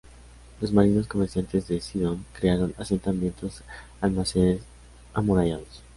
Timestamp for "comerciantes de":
1.05-1.79